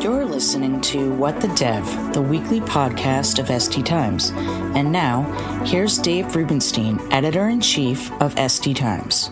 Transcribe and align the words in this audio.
You're 0.00 0.24
listening 0.24 0.80
to 0.80 1.12
What 1.12 1.42
the 1.42 1.48
Dev, 1.48 1.84
the 2.14 2.22
weekly 2.22 2.60
podcast 2.60 3.38
of 3.38 3.48
SD 3.48 3.84
Times. 3.84 4.32
And 4.74 4.90
now, 4.90 5.24
here's 5.66 5.98
Dave 5.98 6.34
Rubinstein, 6.34 6.98
editor 7.12 7.50
in 7.50 7.60
chief 7.60 8.10
of 8.12 8.34
SD 8.36 8.76
Times. 8.76 9.30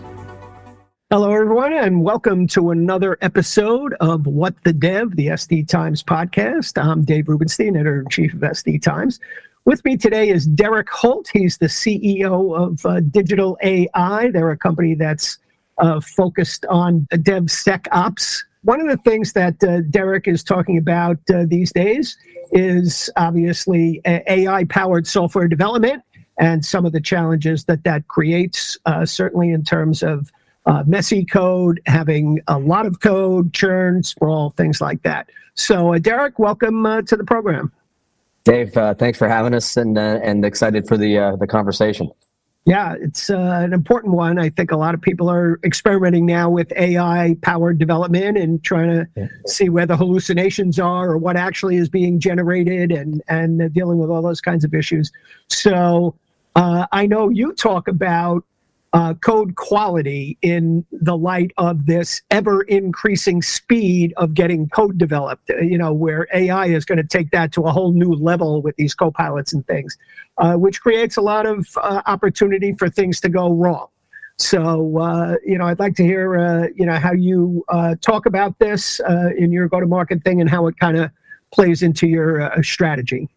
Hello, 1.08 1.32
everyone, 1.32 1.72
and 1.72 2.02
welcome 2.02 2.46
to 2.48 2.70
another 2.70 3.16
episode 3.22 3.94
of 4.00 4.26
What 4.26 4.62
the 4.64 4.74
Dev, 4.74 5.16
the 5.16 5.28
SD 5.28 5.66
Times 5.68 6.02
podcast. 6.02 6.76
I'm 6.76 7.02
Dave 7.02 7.28
Rubinstein, 7.28 7.74
editor 7.74 8.00
in 8.00 8.08
chief 8.10 8.34
of 8.34 8.40
SD 8.40 8.82
Times. 8.82 9.20
With 9.64 9.82
me 9.86 9.96
today 9.96 10.28
is 10.28 10.46
Derek 10.46 10.90
Holt. 10.90 11.30
He's 11.32 11.56
the 11.56 11.68
CEO 11.68 12.54
of 12.54 12.84
uh, 12.84 13.00
Digital.ai. 13.00 14.30
They're 14.32 14.50
a 14.50 14.58
company 14.58 14.96
that's 14.96 15.38
uh, 15.78 16.00
focused 16.00 16.66
on 16.66 17.06
DevSecOps 17.10 18.42
one 18.62 18.80
of 18.80 18.88
the 18.88 18.96
things 18.98 19.32
that 19.34 19.62
uh, 19.62 19.80
Derek 19.82 20.26
is 20.26 20.42
talking 20.42 20.78
about 20.78 21.18
uh, 21.32 21.44
these 21.46 21.72
days 21.72 22.16
is 22.52 23.10
obviously 23.16 24.00
AI 24.04 24.64
powered 24.64 25.06
software 25.06 25.48
development 25.48 26.02
and 26.38 26.64
some 26.64 26.86
of 26.86 26.92
the 26.92 27.00
challenges 27.00 27.64
that 27.64 27.84
that 27.84 28.08
creates, 28.08 28.78
uh, 28.86 29.04
certainly 29.04 29.50
in 29.50 29.64
terms 29.64 30.02
of 30.02 30.30
uh, 30.66 30.82
messy 30.86 31.24
code, 31.24 31.80
having 31.86 32.40
a 32.48 32.58
lot 32.58 32.86
of 32.86 33.00
code, 33.00 33.52
churn, 33.52 34.02
sprawl, 34.02 34.50
things 34.50 34.80
like 34.80 35.02
that. 35.02 35.28
So, 35.54 35.94
uh, 35.94 35.98
Derek, 35.98 36.38
welcome 36.38 36.84
uh, 36.86 37.02
to 37.02 37.16
the 37.16 37.24
program. 37.24 37.72
Dave, 38.44 38.72
thanks 38.72 39.18
for 39.18 39.28
having 39.28 39.52
us 39.52 39.76
and, 39.76 39.98
and 39.98 40.44
excited 40.44 40.88
for 40.88 40.96
the, 40.96 41.36
the 41.38 41.46
conversation. 41.46 42.10
Yeah, 42.68 42.96
it's 43.00 43.30
uh, 43.30 43.60
an 43.64 43.72
important 43.72 44.12
one. 44.12 44.38
I 44.38 44.50
think 44.50 44.72
a 44.72 44.76
lot 44.76 44.92
of 44.92 45.00
people 45.00 45.30
are 45.30 45.58
experimenting 45.64 46.26
now 46.26 46.50
with 46.50 46.70
AI 46.76 47.34
powered 47.40 47.78
development 47.78 48.36
and 48.36 48.62
trying 48.62 48.88
to 48.90 49.08
yeah. 49.16 49.28
see 49.46 49.70
where 49.70 49.86
the 49.86 49.96
hallucinations 49.96 50.78
are 50.78 51.12
or 51.12 51.16
what 51.16 51.34
actually 51.34 51.76
is 51.76 51.88
being 51.88 52.20
generated 52.20 52.92
and, 52.92 53.22
and 53.26 53.72
dealing 53.72 53.96
with 53.96 54.10
all 54.10 54.20
those 54.20 54.42
kinds 54.42 54.64
of 54.64 54.74
issues. 54.74 55.10
So 55.48 56.14
uh, 56.56 56.86
I 56.92 57.06
know 57.06 57.30
you 57.30 57.54
talk 57.54 57.88
about 57.88 58.44
uh, 58.92 59.14
code 59.14 59.56
quality 59.56 60.38
in 60.40 60.84
the 60.90 61.16
light 61.16 61.52
of 61.58 61.86
this 61.86 62.22
ever 62.30 62.62
increasing 62.62 63.42
speed 63.42 64.14
of 64.16 64.34
getting 64.34 64.68
code 64.68 64.96
developed, 64.96 65.50
uh, 65.50 65.58
you 65.58 65.76
know, 65.76 65.92
where 65.92 66.26
AI 66.32 66.66
is 66.66 66.84
going 66.84 66.96
to 66.96 67.06
take 67.06 67.30
that 67.30 67.52
to 67.52 67.62
a 67.62 67.70
whole 67.70 67.92
new 67.92 68.12
level 68.12 68.62
with 68.62 68.74
these 68.76 68.94
co-pilots 68.94 69.52
and 69.52 69.66
things, 69.66 69.96
uh, 70.38 70.54
which 70.54 70.80
creates 70.80 71.16
a 71.16 71.20
lot 71.20 71.44
of 71.44 71.68
uh, 71.82 72.02
opportunity 72.06 72.72
for 72.72 72.88
things 72.88 73.20
to 73.20 73.28
go 73.28 73.52
wrong. 73.52 73.88
So, 74.38 74.98
uh, 74.98 75.36
you 75.44 75.58
know, 75.58 75.66
I'd 75.66 75.80
like 75.80 75.96
to 75.96 76.04
hear, 76.04 76.38
uh, 76.38 76.68
you 76.74 76.86
know, 76.86 76.94
how 76.94 77.12
you 77.12 77.64
talk 78.00 78.24
about 78.24 78.58
this 78.58 79.00
in 79.36 79.50
your 79.50 79.68
go-to-market 79.68 80.22
thing 80.22 80.40
and 80.40 80.48
how 80.48 80.66
it 80.68 80.78
kind 80.78 80.96
of 80.96 81.10
plays 81.52 81.82
into 81.82 82.06
your 82.06 82.52
strategy. 82.62 83.28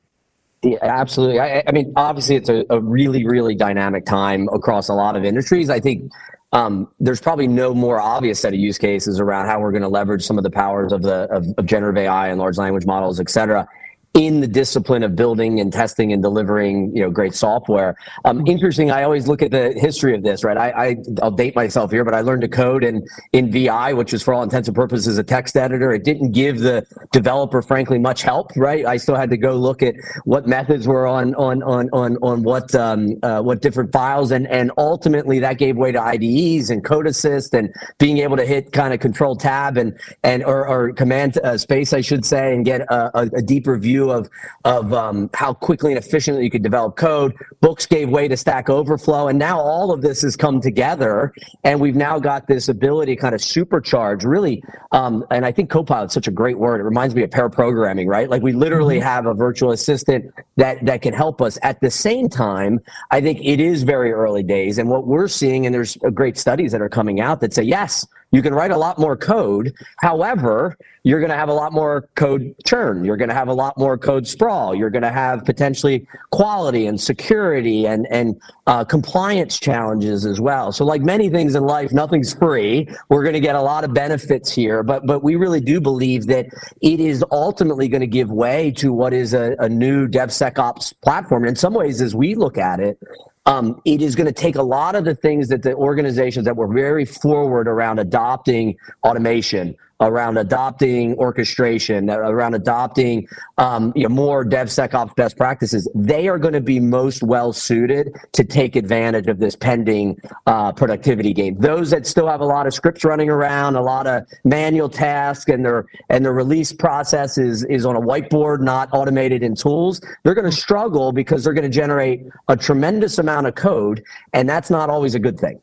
Yeah, 0.64 0.78
absolutely. 0.81 1.40
I, 1.40 1.64
I, 1.66 1.72
mean, 1.72 1.92
obviously, 1.95 2.36
it's 2.36 2.50
a, 2.50 2.64
a, 2.70 2.80
really, 2.80 3.26
really 3.26 3.56
dynamic 3.56 4.06
time 4.06 4.48
across 4.54 4.90
a 4.90 4.94
lot 4.94 5.16
of 5.16 5.23
industries. 5.23 5.72
I 5.72 5.80
think 5.80 6.12
um, 6.52 6.88
there's 7.00 7.20
probably 7.20 7.48
no 7.48 7.73
more 7.73 8.00
obvious 8.00 8.40
set 8.40 8.53
of 8.53 8.59
use 8.59 8.78
cases 8.78 9.20
around 9.20 9.48
how 9.48 9.59
we're 9.59 9.72
going 9.72 9.81
to 9.81 9.88
leverage 9.90 10.23
some 10.23 10.38
of 10.38 10.44
the 10.44 10.52
powers 10.52 10.92
of 10.92 11.02
the 11.02 11.28
of, 11.31 11.48
of 11.58 11.66
generative 11.66 11.98
AI 12.03 12.28
and 12.28 12.40
large 12.40 12.58
language 12.58 12.86
models, 12.86 13.20
et 13.20 13.30
cetera, 13.30 13.68
in 14.14 14.42
the 14.42 14.48
discipline 14.48 15.04
of 15.04 15.16
building 15.16 15.59
and 15.59 15.72
testing 15.72 16.12
and 16.12 16.22
delivering 16.22 16.94
you 16.95 17.02
know 17.02 17.09
great 17.09 17.34
software. 17.34 17.95
Um, 18.26 18.40
mm-hmm. 18.40 18.48
interesting 18.48 18.92
i 18.92 19.03
always 19.03 19.28
look 19.28 19.42
at 19.42 19.52
the 19.52 19.73
history 19.78 20.14
of 20.14 20.23
this 20.23 20.44
right? 20.44 20.58
I, 20.58 20.70
I 20.70 20.95
will 21.22 21.31
date 21.31 21.56
myself 21.56 21.92
here 21.92 22.03
but 22.03 22.14
i 22.14 22.22
learned 22.22 22.42
to 22.42 22.50
code 22.50 22.84
in 22.84 23.06
in 23.31 23.52
vi 23.52 23.94
which 23.94 24.14
is 24.14 24.22
for 24.22 24.34
all 24.34 24.44
intents 24.44 24.68
and 24.68 24.76
purposes 24.76 25.18
a 25.18 25.23
text 25.23 25.56
editor. 25.56 25.94
It 25.94 26.03
didn't 26.03 26.31
give 26.31 26.59
the 26.59 26.86
developer 27.12 27.62
frankly 27.62 28.00
much 28.00 28.22
help 28.22 28.52
right? 28.56 28.86
I 28.86 28.98
still 28.98 29.16
had 29.16 29.30
to 29.30 29.38
go 29.38 29.56
look 29.56 29.81
at 29.81 29.95
what 30.25 30.46
methods 30.46 30.88
were 30.88 31.08
on 31.08 31.34
on 31.36 31.64
on 31.64 31.90
on, 31.94 32.18
on 32.22 32.44
what 32.44 32.75
um, 32.75 33.18
uh, 33.23 33.42
what 33.42 33.62
different 33.62 33.94
files 33.94 34.31
and 34.31 34.46
and 34.47 34.72
ultimately 34.78 35.40
that 35.40 35.58
gave 35.58 35.78
way 35.78 35.91
to 35.91 36.02
IDEs 36.02 36.69
and 36.69 36.84
code 36.84 37.08
assist 37.08 37.53
and 37.53 37.74
being 37.97 38.18
able 38.18 38.35
to 38.35 38.46
hit 38.46 38.74
kind 38.74 38.94
of 38.94 39.00
control 39.00 39.35
tab 39.35 39.78
and 39.78 39.97
and 40.24 40.44
or, 40.44 40.68
or 40.68 40.91
command 40.94 41.38
uh, 41.44 41.58
space 41.58 41.94
i 41.94 42.02
should 42.02 42.25
say 42.25 42.53
and 42.53 42.66
get 42.66 42.81
a, 42.81 43.19
a, 43.19 43.22
a 43.35 43.41
deeper 43.41 43.78
view 43.78 44.00
view 44.01 44.12
of 44.12 44.29
of 44.66 44.94
um, 44.94 45.29
how 45.34 45.53
quickly 45.53 45.91
and 45.94 46.03
efficiently 46.03 46.44
you 46.44 46.50
could 46.50 46.63
develop 46.63 46.95
code. 46.95 47.34
Books 47.62 47.85
gave 47.85 48.09
way 48.09 48.28
to 48.28 48.38
Stack 48.38 48.69
Overflow, 48.69 49.28
and 49.28 49.38
now 49.38 49.59
all 49.59 49.91
of 49.91 50.01
this 50.01 50.22
has 50.22 50.35
come 50.35 50.62
together, 50.62 51.34
and 51.63 51.79
we've 51.79 51.95
now 51.95 52.19
got 52.19 52.47
this 52.47 52.69
ability 52.69 53.16
to 53.16 53.22
kind 53.22 53.35
of 53.35 53.41
supercharge, 53.41 54.23
really. 54.23 54.63
Um, 54.91 55.25
and 55.31 55.45
I 55.45 55.51
think 55.51 55.69
Copilot's 55.69 56.13
such 56.13 56.28
a 56.28 56.31
great 56.31 56.57
word. 56.57 56.81
It 56.81 56.84
reminds 56.84 57.16
me 57.16 57.23
of 57.23 57.31
pair 57.31 57.50
programming, 57.50 58.07
right? 58.07 58.29
Like 58.29 58.41
we 58.41 58.53
literally 58.53 58.97
mm-hmm. 58.97 59.07
have 59.07 59.25
a 59.25 59.34
virtual 59.34 59.72
assistant 59.72 60.34
that 60.57 60.84
that 60.85 61.01
can 61.01 61.13
help 61.13 61.41
us. 61.41 61.57
At 61.63 61.81
the 61.81 61.91
same 61.91 62.29
time, 62.29 62.79
I 63.11 63.22
think 63.22 63.40
it 63.44 63.59
is 63.59 63.84
very 63.84 64.11
early 64.11 64.44
days, 64.44 64.78
and 64.78 64.90
what 64.90 65.07
we're 65.07 65.28
seeing, 65.28 65.66
and 65.66 65.73
there's 65.73 65.97
great 66.13 66.38
studies 66.38 66.72
that 66.72 66.81
are 66.81 66.90
coming 66.90 67.19
out 67.19 67.41
that 67.41 67.53
say 67.53 67.63
yes 67.63 68.06
you 68.31 68.42
can 68.42 68.53
write 68.53 68.72
a 68.72 68.78
lot 68.78 68.97
more 68.97 69.18
code. 69.18 69.74
However, 69.97 70.78
you're 71.03 71.19
going 71.19 71.31
to 71.31 71.38
have 71.38 71.50
a 71.50 71.53
lot 71.53 71.74
more 71.74 72.08
code 72.16 72.56
churn. 72.66 73.03
You're 73.03 73.18
going 73.18 73.30
to 73.30 73.36
have 73.36 73.47
a 73.47 73.53
lot 73.53 73.78
more 73.78 73.97
code 73.97 74.28
sprawl. 74.28 74.75
You're 74.75 74.92
going 74.92 75.02
to 75.02 75.12
have 75.12 75.44
potentially 75.46 76.08
quality 76.31 76.86
and 76.86 77.02
security 77.02 77.88
and, 77.88 78.08
and 78.12 78.40
uh, 78.68 78.86
compliance 78.86 79.59
challenges 79.59 80.25
as 80.25 80.40
well. 80.40 80.72
So, 80.72 80.86
like 80.86 81.02
many 81.02 81.30
things 81.30 81.56
in 81.56 81.64
life, 81.64 81.91
nothing's 81.91 82.34
free. 82.34 82.88
We're 83.09 83.24
going 83.24 83.34
to 83.34 83.40
get 83.40 83.56
a 83.56 83.62
lot 83.62 83.84
of 83.84 83.94
benefits 83.94 84.53
here, 84.53 84.84
but 84.84 85.06
but 85.06 85.24
we 85.24 85.36
really 85.36 85.59
do 85.59 85.81
believe 85.81 86.28
that 86.28 86.47
it 86.81 87.00
is 87.00 87.24
ultimately 87.31 87.88
going 87.88 88.02
to 88.02 88.08
give 88.08 88.31
way 88.31 88.72
to 88.78 88.94
what 88.94 89.14
is 89.14 89.34
a, 89.34 89.56
a 89.59 89.68
new 89.68 90.08
DevSecOps 90.08 90.94
platform. 91.02 91.46
In 91.46 91.56
some 91.56 91.74
ways, 91.74 92.02
as 92.02 92.16
we 92.16 92.36
look 92.36 92.58
at 92.58 92.80
it, 92.80 93.00
um, 93.46 93.81
it 93.85 94.02
is 94.02 94.16
going 94.16 94.28
to 94.28 94.34
take 94.34 94.56
a 94.56 94.63
lot 94.63 94.96
of 94.96 95.06
the 95.06 95.16
things 95.16 95.47
that 95.50 95.63
the 95.63 95.74
organizations 95.74 96.46
that 96.46 96.56
were 96.56 96.68
very 96.68 97.06
forward 97.06 97.68
around 97.68 98.00
adopting 98.00 98.78
automation, 99.03 99.75
around 100.01 100.38
adopting 100.38 101.16
orchestration, 101.16 102.09
around 102.09 102.56
adopting 102.56 103.28
um, 103.57 103.94
you 103.95 104.03
know, 104.03 104.09
more 104.09 104.44
DevSecOps 104.44 105.16
best 105.16 105.38
practices, 105.38 105.88
they 105.94 106.28
are 106.28 106.39
going 106.39 106.53
to 106.53 106.62
be 106.62 106.79
most 106.79 107.23
well 107.23 107.53
suited 107.53 108.16
to 108.34 108.44
take 108.44 108.75
advantage 108.75 109.28
of 109.28 109.40
this 109.40 109.56
pending 109.56 110.19
uh, 110.47 110.72
productivity 110.72 111.34
gain. 111.34 111.57
Those 111.59 111.91
that 111.91 112.07
still 112.07 112.28
have 112.28 112.41
a 112.41 112.45
lot 112.45 112.67
of 112.67 112.73
scripts 112.73 113.06
running 113.06 113.29
around, 113.29 113.75
a 113.75 113.81
lot 113.81 114.07
of 114.07 114.23
manual 114.44 114.90
tasks, 114.90 115.50
and 115.50 115.63
their 115.63 115.85
and 116.09 116.25
their 116.25 116.34
release 116.34 116.73
process 116.73 117.38
is 117.38 117.63
is 117.66 117.85
on 117.85 117.95
a 117.95 118.01
whiteboard, 118.01 118.61
not 118.61 118.90
automated 118.91 119.44
in 119.44 119.56
tools, 119.56 120.01
they're 120.23 120.34
going 120.34 120.50
to 120.50 120.56
struggle 120.56 121.11
because 121.11 121.44
they're 121.44 121.53
going 121.53 121.69
to 121.69 121.69
generate 121.69 122.22
a 122.47 122.57
tremendous 122.57 123.19
amount 123.19 123.45
of 123.47 123.56
code, 123.56 124.03
and 124.34 124.50
that's 124.50 124.69
not 124.69 124.90
always 124.90 125.16
a 125.16 125.19
good 125.19 125.40
thing. 125.40 125.59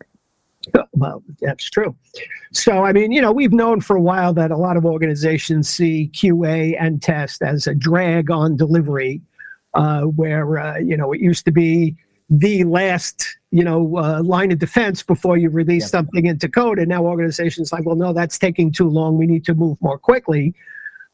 Well, 0.92 1.22
that's 1.40 1.68
true. 1.70 1.94
So, 2.52 2.84
I 2.84 2.92
mean, 2.92 3.12
you 3.12 3.20
know, 3.20 3.30
we've 3.30 3.52
known 3.52 3.80
for 3.80 3.96
a 3.96 4.00
while 4.00 4.32
that 4.34 4.50
a 4.50 4.56
lot 4.56 4.76
of 4.76 4.84
organizations 4.84 5.68
see 5.68 6.10
QA 6.12 6.76
and 6.80 7.00
test 7.00 7.42
as 7.42 7.66
a 7.66 7.74
drag 7.74 8.30
on 8.30 8.56
delivery, 8.56 9.20
uh, 9.74 10.02
where, 10.02 10.58
uh, 10.58 10.78
you 10.78 10.96
know, 10.96 11.12
it 11.12 11.20
used 11.20 11.44
to 11.44 11.52
be 11.52 11.96
the 12.30 12.64
last, 12.64 13.36
you 13.50 13.64
know, 13.64 13.96
uh, 13.96 14.22
line 14.22 14.50
of 14.50 14.58
defense 14.58 15.02
before 15.02 15.36
you 15.36 15.50
release 15.50 15.84
yep. 15.84 15.90
something 15.90 16.26
into 16.26 16.48
code. 16.48 16.78
And 16.78 16.88
now 16.88 17.04
organizations 17.04 17.72
like, 17.72 17.86
well, 17.86 17.96
no, 17.96 18.12
that's 18.12 18.38
taking 18.38 18.72
too 18.72 18.88
long. 18.88 19.16
We 19.16 19.26
need 19.26 19.44
to 19.46 19.54
move 19.54 19.80
more 19.80 19.98
quickly. 19.98 20.54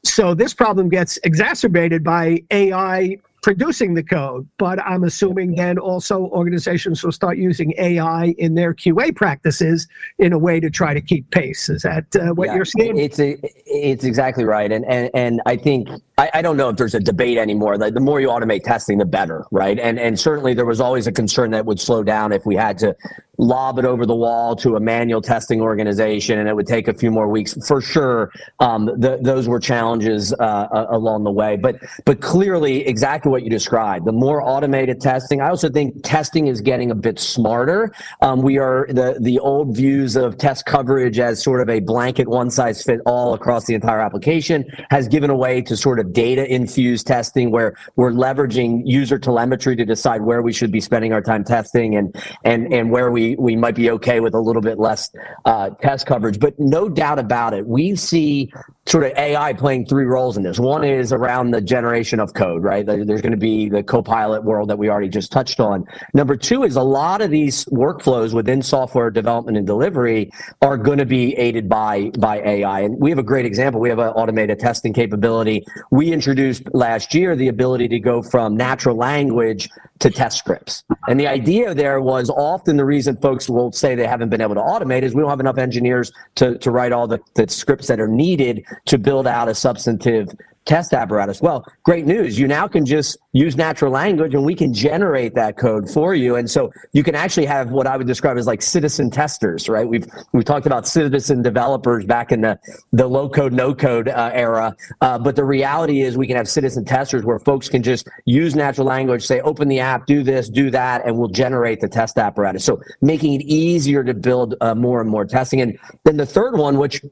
So 0.03 0.35
this 0.35 0.55
problem 0.55 0.89
gets 0.89 1.19
exacerbated 1.25 2.05
by 2.05 2.43
AI 2.51 3.19
producing 3.45 3.93
the 3.93 4.03
code, 4.03 4.49
but 4.57 4.81
I'm 4.81 5.05
assuming 5.05 5.55
then 5.55 5.77
also 5.77 6.29
organizations 6.29 7.05
will 7.05 7.13
start 7.13 7.37
using 7.37 7.75
AI 7.77 8.35
in 8.39 8.55
their 8.55 8.73
QA 8.73 9.15
practices 9.15 9.87
in 10.19 10.33
a 10.33 10.39
way 10.39 10.61
to 10.61 10.71
try 10.71 10.95
to 10.95 11.01
keep 11.03 11.31
pace. 11.31 11.69
Is 11.69 11.83
that 11.83 12.07
uh, 12.17 12.33
what 12.33 12.47
yeah, 12.47 12.55
you're 12.55 12.65
saying? 12.65 12.97
It's 12.97 13.21
a, 13.21 13.37
it's 13.67 14.03
exactly 14.03 14.45
right, 14.45 14.73
and 14.73 14.87
and 14.87 15.11
and 15.13 15.43
I 15.45 15.59
think 15.59 15.91
I, 16.17 16.31
I 16.33 16.41
don't 16.41 16.57
know 16.57 16.71
if 16.71 16.77
there's 16.77 16.95
a 16.95 17.01
debate 17.01 17.37
anymore. 17.37 17.77
Like 17.77 17.93
the 17.93 18.01
more 18.01 18.19
you 18.19 18.29
automate 18.29 18.65
testing, 18.65 18.97
the 18.97 19.05
better, 19.05 19.45
right? 19.51 19.79
And 19.79 20.01
and 20.01 20.19
certainly 20.19 20.55
there 20.55 20.65
was 20.65 20.81
always 20.81 21.07
a 21.07 21.13
concern 21.13 21.51
that 21.51 21.67
would 21.67 21.79
slow 21.79 22.03
down 22.03 22.33
if 22.33 22.47
we 22.47 22.57
had 22.57 22.79
to 22.79 22.97
lob 23.39 23.79
it 23.79 23.85
over 23.85 24.07
the 24.07 24.15
wall 24.15 24.57
to 24.57 24.77
a 24.77 24.81
manual 24.81 25.21
testing 25.21 25.61
organization, 25.61 26.39
and 26.39 26.49
it 26.49 26.55
would 26.55 26.67
take 26.67 26.89
a 26.89 26.95
few 26.95 27.11
more 27.11 27.29
weeks 27.29 27.55
for 27.67 27.81
sure. 27.81 28.31
Um, 28.61 28.87
the, 28.87 29.19
those 29.23 29.49
were 29.49 29.61
challenges 29.61 30.33
uh, 30.35 30.87
along 30.91 31.25
the 31.25 31.33
way, 31.33 31.57
but 31.57 31.77
but 32.05 32.21
clearly, 32.21 32.87
exactly 32.87 33.31
what 33.31 33.43
you 33.43 33.51
described. 33.51 34.07
The 34.07 34.13
more 34.13 34.43
automated 34.43 35.01
testing, 35.01 35.41
I 35.41 35.49
also 35.49 35.69
think 35.69 36.03
testing 36.03 36.47
is 36.47 36.61
getting 36.61 36.91
a 36.91 36.95
bit 36.95 37.19
smarter. 37.19 37.93
Um, 38.21 38.43
we 38.43 38.59
are 38.59 38.87
the 38.89 39.17
the 39.21 39.39
old 39.39 39.75
views 39.77 40.17
of 40.17 40.39
test 40.39 40.67
coverage 40.67 41.19
as 41.19 41.43
sort 41.43 41.61
of 41.61 41.69
a 41.69 41.81
blanket 41.81 42.29
one 42.29 42.51
size 42.51 42.83
fit 42.83 43.01
all 43.07 43.35
across 43.35 43.67
the 43.67 43.75
entire 43.75 44.01
application 44.01 44.65
has 44.91 45.09
given 45.09 45.31
away 45.31 45.63
to 45.63 45.77
sort 45.77 45.99
of 45.99 46.13
data 46.13 46.53
infused 46.53 47.07
testing 47.07 47.51
where 47.51 47.77
we're 47.97 48.11
leveraging 48.11 48.83
user 48.85 49.19
telemetry 49.19 49.77
to 49.77 49.85
decide 49.85 50.23
where 50.23 50.43
we 50.43 50.53
should 50.53 50.71
be 50.71 50.81
spending 50.81 51.13
our 51.13 51.23
time 51.23 51.45
testing 51.45 51.97
and 51.97 52.17
and 52.45 52.73
and 52.73 52.91
where 52.91 53.11
we 53.11 53.24
we 53.39 53.57
might 53.57 53.75
be 53.75 53.91
okay 53.91 54.21
with 54.21 54.35
a 54.35 54.41
little 54.41 54.63
bit 54.63 54.79
less 54.79 55.11
uh, 55.45 55.71
test 55.81 56.07
coverage. 56.07 56.39
But 56.39 56.59
no 56.59 56.89
doubt 56.89 57.19
about 57.19 57.55
it, 57.55 57.67
we 57.67 57.97
see 57.97 58.53
sort 58.87 59.05
of 59.05 59.13
AI 59.17 59.55
playing 59.55 59.87
three 59.87 60.05
roles 60.05 60.37
in 60.37 60.43
this. 60.43 60.59
One 60.59 60.85
is 60.85 61.13
around 61.13 61.53
the 61.53 61.61
generation 61.61 62.21
of 62.21 62.35
code, 62.35 62.63
right? 62.63 62.85
There's 62.85 63.23
going 63.23 63.33
to 63.33 63.37
be 63.37 63.69
the 63.69 63.83
Copilot 63.83 64.45
world 64.45 64.69
that 64.69 64.79
we 64.79 64.91
already 64.91 65.09
just 65.09 65.33
touched 65.33 65.59
on. 65.59 65.87
Number 66.13 66.37
two 66.37 66.65
is 66.65 66.77
a 66.77 66.83
lot 66.83 67.23
of 67.23 67.31
these 67.31 67.65
workflows 67.67 68.35
within 68.35 68.61
software 68.63 69.11
development 69.11 69.57
and 69.57 69.67
delivery 69.67 70.31
are 70.61 70.77
going 70.77 70.99
to 70.99 71.07
be 71.07 71.35
aided 71.37 71.69
by 71.69 72.11
by 72.19 72.41
AI. 72.41 72.81
And 72.81 73.01
we 73.01 73.11
have 73.11 73.19
a 73.19 73.25
great 73.25 73.47
example. 73.47 73.81
We 73.81 73.89
have 73.89 73.99
an 73.99 74.09
automated 74.09 74.59
testing 74.59 74.93
capability. 74.93 75.65
We 75.91 76.13
introduced 76.13 76.63
last 76.75 77.15
year 77.15 77.35
the 77.37 77.49
ability 77.49 77.89
to 77.89 78.01
go 78.01 78.23
from 78.23 78.57
natural 78.57 78.97
language 78.97 79.69
to 80.05 80.11
test 80.11 80.37
scripts. 80.37 80.85
And 81.09 81.19
the 81.19 81.27
idea 81.27 81.75
there 81.75 81.99
was 81.99 82.29
often 82.29 82.77
the 82.77 82.85
reason 82.85 83.17
folks 83.17 83.49
will 83.49 83.73
say 83.73 83.95
they 83.95 84.07
haven't 84.07 84.29
been 84.29 84.43
able 84.43 84.55
to 84.55 84.61
automate 84.61 85.01
is 85.01 85.15
we 85.15 85.23
don't 85.23 85.31
have 85.31 85.41
enough 85.41 85.57
engineers 85.57 86.13
to, 86.35 86.59
to 86.59 86.71
write 86.71 86.93
all 86.93 87.07
the, 87.07 87.21
the 87.37 87.49
scripts 87.49 87.87
that 87.87 87.99
are 87.99 88.09
needed 88.09 88.67
to 88.85 88.99
build 88.99 89.27
out 89.27 89.49
a 89.49 89.55
substantive 89.55 90.29
test 90.65 90.95
apparatus. 90.95 91.43
Well, 91.43 91.67
great 91.83 92.07
news. 92.07 92.39
You 92.39 92.49
now 92.49 92.67
can 92.67 92.87
just 92.87 93.19
use 93.33 93.57
natural 93.57 93.93
language 93.93 94.35
and 94.35 94.45
we 94.45 94.55
can 94.55 94.73
generate 94.73 95.35
that 95.35 95.59
code 95.59 95.91
for 95.91 96.15
you. 96.15 96.37
And 96.37 96.51
so 96.51 96.73
you 96.93 97.03
can 97.03 97.15
actually 97.15 97.47
have 97.47 97.71
what 97.71 97.87
I 97.87 97.97
would 97.97 98.07
describe 98.07 98.39
as 98.39 98.47
like 98.47 98.63
citizen 98.63 99.11
testers, 99.11 99.69
right? 99.69 99.87
We've, 99.87 100.07
we 100.33 100.43
talked 100.43 100.67
about 100.67 100.87
citizen 100.87 101.43
developers 101.43 102.07
back 102.07 102.33
in 102.33 102.41
the, 102.41 102.59
the 102.93 103.07
low 103.07 103.29
code, 103.29 103.53
no 103.53 103.75
code 103.75 104.09
uh, 104.09 104.31
era. 104.33 104.75
Uh, 105.01 105.19
but 105.19 105.37
the 105.37 105.45
reality 105.45 106.01
is 106.01 106.17
we 106.17 106.27
can 106.27 106.37
have 106.37 106.49
citizen 106.49 106.85
testers 106.85 107.25
where 107.25 107.39
folks 107.39 107.69
can 107.69 107.83
just 107.83 108.09
use 108.25 108.55
natural 108.55 108.87
language, 108.87 109.27
say, 109.27 109.41
open 109.41 109.69
the 109.69 109.81
app, 109.81 110.07
do 110.07 110.23
this, 110.23 110.49
do 110.49 110.71
that, 110.71 111.05
and 111.05 111.19
we'll 111.19 111.29
generate 111.29 111.81
the 111.81 111.89
test 111.89 112.17
apparatus. 112.17 112.65
So 112.65 112.81
making 113.03 113.35
it 113.35 113.43
easier 113.43 114.03
to 114.05 114.15
build 114.15 114.55
uh, 114.61 114.75
more 114.75 115.01
and 115.01 115.11
more 115.11 115.25
testing. 115.27 115.61
And 115.61 115.79
then 116.05 116.17
the 116.17 116.27
third 116.27 116.57
one, 116.57 116.79
which 116.79 117.03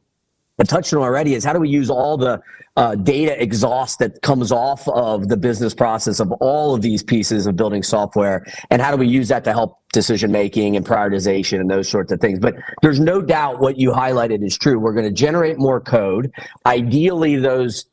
I 0.62 0.64
touched 0.64 0.94
on 0.94 1.02
already 1.02 1.34
is 1.34 1.44
how 1.44 1.52
do 1.52 1.58
we 1.58 1.68
use 1.68 1.90
all 1.90 2.16
the 2.16 2.40
uh, 2.76 2.94
data 2.94 3.42
exhaust 3.42 3.98
that 3.98 4.22
comes 4.22 4.52
off 4.52 4.86
of 4.86 5.28
the 5.28 5.36
business 5.36 5.74
process 5.74 6.20
of 6.20 6.30
all 6.40 6.72
of 6.72 6.82
these 6.82 7.02
pieces 7.02 7.48
of 7.48 7.56
building 7.56 7.82
software? 7.82 8.46
And 8.70 8.80
how 8.80 8.92
do 8.92 8.96
we 8.96 9.08
use 9.08 9.26
that 9.26 9.42
to 9.42 9.52
help 9.52 9.80
decision 9.92 10.30
making 10.30 10.76
and 10.76 10.86
prioritization 10.86 11.58
and 11.58 11.68
those 11.68 11.88
sorts 11.88 12.12
of 12.12 12.20
things? 12.20 12.38
But 12.38 12.54
there's 12.80 13.00
no 13.00 13.20
doubt 13.20 13.58
what 13.58 13.76
you 13.76 13.90
highlighted 13.90 14.44
is 14.44 14.56
true. 14.56 14.78
We're 14.78 14.92
going 14.92 15.04
to 15.04 15.10
generate 15.10 15.58
more 15.58 15.80
code. 15.80 16.30
Ideally 16.64 17.34
those 17.34 17.86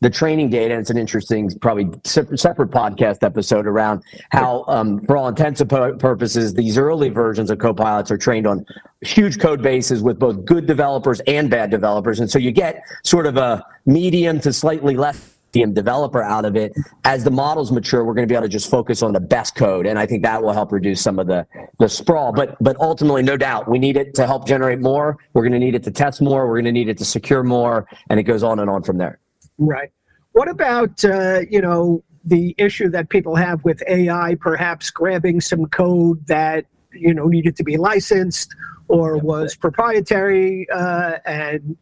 the 0.00 0.10
training 0.10 0.50
data. 0.50 0.78
It's 0.78 0.90
an 0.90 0.98
interesting, 0.98 1.50
probably 1.60 1.88
separate 2.04 2.70
podcast 2.70 3.22
episode 3.22 3.66
around 3.66 4.02
how, 4.30 4.64
um, 4.68 5.00
for 5.06 5.16
all 5.16 5.28
intents 5.28 5.60
and 5.60 5.70
purposes, 5.70 6.54
these 6.54 6.78
early 6.78 7.08
versions 7.08 7.50
of 7.50 7.58
copilots 7.58 8.10
are 8.10 8.18
trained 8.18 8.46
on 8.46 8.64
huge 9.02 9.38
code 9.38 9.62
bases 9.62 10.02
with 10.02 10.18
both 10.18 10.44
good 10.44 10.66
developers 10.66 11.20
and 11.26 11.50
bad 11.50 11.70
developers, 11.70 12.20
and 12.20 12.30
so 12.30 12.38
you 12.38 12.50
get 12.50 12.82
sort 13.04 13.26
of 13.26 13.36
a 13.36 13.64
medium 13.86 14.40
to 14.40 14.52
slightly 14.52 14.96
less 14.96 15.34
developer 15.52 16.22
out 16.22 16.44
of 16.44 16.54
it. 16.56 16.72
As 17.04 17.24
the 17.24 17.30
models 17.30 17.72
mature, 17.72 18.04
we're 18.04 18.14
going 18.14 18.26
to 18.26 18.30
be 18.30 18.36
able 18.36 18.46
to 18.46 18.48
just 18.48 18.70
focus 18.70 19.02
on 19.02 19.12
the 19.12 19.20
best 19.20 19.56
code, 19.56 19.86
and 19.86 19.98
I 19.98 20.06
think 20.06 20.22
that 20.22 20.42
will 20.42 20.52
help 20.52 20.72
reduce 20.72 21.00
some 21.00 21.18
of 21.18 21.26
the 21.26 21.46
the 21.78 21.88
sprawl. 21.88 22.32
But 22.32 22.56
but 22.60 22.76
ultimately, 22.80 23.22
no 23.22 23.36
doubt, 23.36 23.68
we 23.68 23.78
need 23.78 23.96
it 23.96 24.14
to 24.16 24.26
help 24.26 24.46
generate 24.46 24.80
more. 24.80 25.16
We're 25.32 25.42
going 25.42 25.52
to 25.52 25.58
need 25.58 25.74
it 25.74 25.82
to 25.84 25.90
test 25.90 26.20
more. 26.20 26.46
We're 26.46 26.56
going 26.56 26.66
to 26.66 26.72
need 26.72 26.88
it 26.88 26.98
to 26.98 27.04
secure 27.04 27.42
more, 27.42 27.88
and 28.10 28.20
it 28.20 28.24
goes 28.24 28.42
on 28.42 28.58
and 28.60 28.70
on 28.70 28.82
from 28.82 28.98
there. 28.98 29.18
Right. 29.58 29.90
What 30.32 30.48
about, 30.48 31.04
uh, 31.04 31.40
you 31.50 31.60
know, 31.60 32.02
the 32.24 32.54
issue 32.58 32.88
that 32.90 33.08
people 33.08 33.36
have 33.36 33.64
with 33.64 33.82
AI 33.88 34.36
perhaps 34.40 34.90
grabbing 34.90 35.40
some 35.40 35.66
code 35.66 36.26
that, 36.26 36.66
you 36.92 37.14
know, 37.14 37.26
needed 37.26 37.56
to 37.56 37.64
be 37.64 37.76
licensed 37.76 38.54
or 38.88 39.18
was 39.18 39.54
proprietary 39.54 40.68
uh, 40.70 41.18
and 41.24 41.76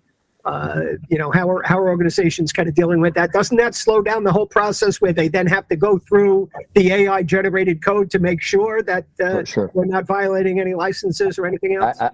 uh, 0.46 0.80
you 1.08 1.18
know 1.18 1.30
how 1.32 1.50
are 1.50 1.60
how 1.64 1.76
are 1.76 1.88
organizations 1.88 2.52
kind 2.52 2.68
of 2.68 2.74
dealing 2.74 3.00
with 3.00 3.14
that? 3.14 3.32
Doesn't 3.32 3.56
that 3.56 3.74
slow 3.74 4.00
down 4.00 4.22
the 4.22 4.32
whole 4.32 4.46
process 4.46 5.00
where 5.00 5.12
they 5.12 5.26
then 5.26 5.48
have 5.48 5.66
to 5.68 5.76
go 5.76 5.98
through 5.98 6.48
the 6.74 6.92
AI 6.92 7.24
generated 7.24 7.82
code 7.82 8.12
to 8.12 8.20
make 8.20 8.40
sure 8.40 8.80
that 8.82 9.06
uh, 9.20 9.44
sure. 9.44 9.72
we're 9.74 9.86
not 9.86 10.06
violating 10.06 10.60
any 10.60 10.74
licenses 10.74 11.36
or 11.36 11.46
anything 11.46 11.74
else? 11.74 12.00
I, 12.00 12.06
I 12.06 12.10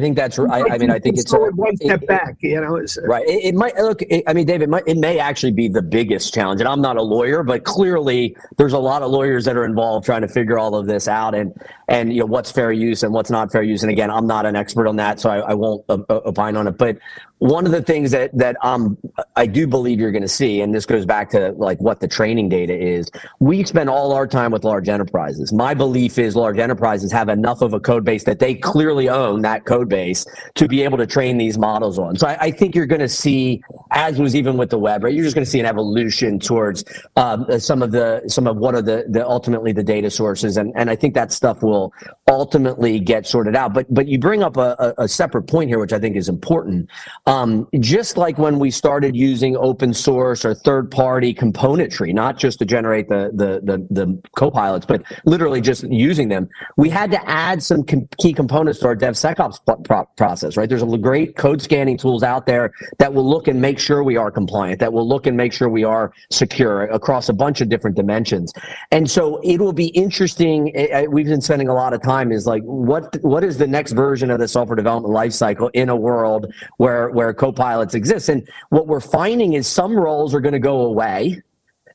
think 0.00 0.16
that's 0.16 0.38
right. 0.38 0.64
I, 0.70 0.74
I 0.74 0.78
mean, 0.78 0.90
I 0.90 0.98
think 0.98 1.18
it's 1.18 1.32
a, 1.32 1.38
one 1.38 1.76
step 1.76 2.02
it, 2.02 2.08
back. 2.08 2.36
You 2.40 2.60
know, 2.60 2.84
right. 3.04 3.26
It, 3.26 3.44
it, 3.44 3.54
might 3.54 3.76
look. 3.76 4.02
It, 4.02 4.24
I 4.26 4.32
mean, 4.32 4.46
David, 4.46 4.64
it, 4.64 4.68
might, 4.70 4.82
it 4.86 4.96
may 4.96 5.18
actually 5.18 5.52
be 5.52 5.68
the 5.68 5.82
biggest 5.82 6.34
challenge. 6.34 6.60
And 6.60 6.68
I'm 6.68 6.80
not 6.80 6.96
a 6.96 7.02
lawyer, 7.02 7.42
but 7.42 7.64
clearly 7.64 8.36
there's 8.56 8.72
a 8.72 8.78
lot 8.78 9.02
of 9.02 9.10
lawyers 9.10 9.44
that 9.44 9.56
are 9.56 9.64
involved 9.64 10.04
trying 10.04 10.22
to 10.22 10.28
figure 10.28 10.58
all 10.58 10.74
of 10.74 10.86
this 10.86 11.08
out 11.08 11.34
and 11.34 11.54
and 11.88 12.12
you 12.12 12.20
know 12.20 12.26
what's 12.26 12.50
fair 12.50 12.72
use 12.72 13.02
and 13.02 13.12
what's 13.12 13.30
not 13.30 13.50
fair 13.52 13.62
use. 13.62 13.82
And 13.82 13.90
again, 13.90 14.10
I'm 14.10 14.26
not 14.26 14.46
an 14.46 14.56
expert 14.56 14.86
on 14.86 14.96
that, 14.96 15.20
so 15.20 15.30
I, 15.30 15.38
I 15.38 15.54
won't 15.54 15.84
uh, 15.88 15.98
uh 16.08 16.20
opine 16.26 16.56
on 16.56 16.66
it. 16.66 16.76
But 16.76 16.98
one 17.38 17.66
of 17.66 17.72
the 17.72 17.82
things 17.82 18.10
that 18.10 18.36
that 18.36 18.56
um 18.64 18.98
I 19.36 19.46
do 19.46 19.66
believe 19.66 20.00
you're 20.00 20.10
going 20.10 20.22
to 20.22 20.28
see, 20.28 20.60
and 20.60 20.74
this 20.74 20.86
goes 20.86 21.06
back 21.06 21.30
to 21.30 21.52
like 21.52 21.80
what 21.80 22.00
the 22.00 22.08
training 22.08 22.48
data 22.48 22.76
is. 22.76 23.10
We 23.38 23.64
spend 23.64 23.88
all 23.88 24.12
our 24.12 24.26
time 24.26 24.50
with 24.50 24.64
large 24.64 24.88
enterprises. 24.88 25.52
My 25.52 25.74
belief 25.74 26.18
is 26.18 26.34
large 26.34 26.58
enterprises 26.58 27.12
have 27.12 27.28
enough 27.28 27.62
of 27.62 27.72
a 27.74 27.80
code 27.80 28.04
base 28.04 28.24
that 28.24 28.38
they 28.40 28.54
clearly 28.54 29.08
own 29.08 29.42
that 29.42 29.64
code 29.64 29.88
base 29.88 30.26
to 30.56 30.66
be 30.66 30.82
able 30.82 30.98
to 30.98 31.06
train 31.06 31.38
these 31.38 31.58
models 31.58 31.98
on. 31.98 32.16
So 32.16 32.26
I, 32.26 32.38
I 32.40 32.50
think 32.50 32.74
you're 32.74 32.86
going 32.86 33.00
to 33.00 33.08
see, 33.08 33.62
as 33.92 34.18
was 34.18 34.34
even 34.34 34.56
with 34.56 34.70
the 34.70 34.78
web, 34.78 35.04
right? 35.04 35.14
You're 35.14 35.24
just 35.24 35.36
going 35.36 35.44
to 35.44 35.50
see 35.50 35.60
an 35.60 35.66
evolution 35.66 36.38
towards 36.40 36.84
um, 37.16 37.46
some 37.60 37.82
of 37.82 37.92
the 37.92 38.22
some 38.26 38.46
of 38.46 38.56
what 38.56 38.74
are 38.74 38.82
the 38.82 39.04
the 39.08 39.26
ultimately 39.26 39.72
the 39.72 39.84
data 39.84 40.10
sources, 40.10 40.56
and 40.56 40.72
and 40.74 40.90
I 40.90 40.96
think 40.96 41.14
that 41.14 41.32
stuff 41.32 41.62
will 41.62 41.92
ultimately 42.26 42.98
get 42.98 43.26
sorted 43.26 43.54
out. 43.54 43.74
But 43.74 43.86
but 43.92 44.08
you 44.08 44.18
bring 44.18 44.42
up 44.42 44.56
a, 44.56 44.94
a 44.98 45.08
separate 45.08 45.44
point 45.44 45.68
here, 45.68 45.78
which 45.78 45.92
I 45.92 45.98
think 45.98 46.16
is 46.16 46.28
important. 46.28 46.88
Um, 47.28 47.68
just 47.80 48.16
like 48.16 48.38
when 48.38 48.58
we 48.58 48.70
started 48.70 49.14
using 49.14 49.54
open 49.54 49.92
source 49.92 50.46
or 50.46 50.54
third 50.54 50.90
party 50.90 51.34
componentry, 51.34 52.14
not 52.14 52.38
just 52.38 52.58
to 52.60 52.64
generate 52.64 53.10
the, 53.10 53.30
the, 53.34 53.60
the, 53.62 53.86
the 53.90 54.22
co-pilots, 54.34 54.86
but 54.86 55.02
literally 55.26 55.60
just 55.60 55.82
using 55.84 56.30
them, 56.30 56.48
we 56.78 56.88
had 56.88 57.10
to 57.10 57.30
add 57.30 57.62
some 57.62 57.84
com- 57.84 58.08
key 58.18 58.32
components 58.32 58.78
to 58.80 58.86
our 58.86 58.96
DevSecOps 58.96 59.84
pro- 59.84 60.06
process, 60.16 60.56
right? 60.56 60.70
There's 60.70 60.82
a 60.82 60.96
great 60.96 61.36
code 61.36 61.60
scanning 61.60 61.98
tools 61.98 62.22
out 62.22 62.46
there 62.46 62.72
that 62.96 63.12
will 63.12 63.28
look 63.28 63.46
and 63.46 63.60
make 63.60 63.78
sure 63.78 64.02
we 64.02 64.16
are 64.16 64.30
compliant, 64.30 64.80
that 64.80 64.94
will 64.94 65.06
look 65.06 65.26
and 65.26 65.36
make 65.36 65.52
sure 65.52 65.68
we 65.68 65.84
are 65.84 66.14
secure 66.30 66.84
across 66.84 67.28
a 67.28 67.34
bunch 67.34 67.60
of 67.60 67.68
different 67.68 67.94
dimensions. 67.94 68.54
And 68.90 69.10
so 69.10 69.38
it 69.44 69.58
will 69.58 69.74
be 69.74 69.88
interesting. 69.88 70.72
We've 71.10 71.26
been 71.26 71.42
spending 71.42 71.68
a 71.68 71.74
lot 71.74 71.92
of 71.92 72.00
time 72.02 72.32
is 72.32 72.46
like, 72.46 72.62
what, 72.62 73.22
what 73.22 73.44
is 73.44 73.58
the 73.58 73.66
next 73.66 73.92
version 73.92 74.30
of 74.30 74.38
the 74.38 74.48
software 74.48 74.76
development 74.76 75.14
lifecycle 75.14 75.68
in 75.74 75.90
a 75.90 75.96
world 75.96 76.50
where, 76.78 77.10
where 77.18 77.34
co-pilots 77.34 77.94
exist. 77.96 78.28
And 78.28 78.48
what 78.68 78.86
we're 78.86 79.00
finding 79.00 79.54
is 79.54 79.66
some 79.66 79.98
roles 79.98 80.36
are 80.36 80.40
going 80.40 80.52
to 80.52 80.60
go 80.60 80.82
away. 80.82 81.42